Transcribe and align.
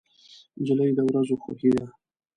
نجلۍ 0.59 0.91
د 0.95 0.99
ورځو 1.07 1.35
خوښي 1.43 1.71
ده. 1.77 1.85